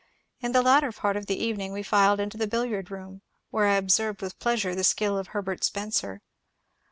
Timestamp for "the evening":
1.27-1.71